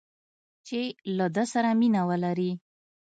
چې 0.67 0.79
له 1.17 1.25
ده 1.35 1.43
سره 1.53 1.69
مینه 1.79 2.01
ولري 2.09 2.51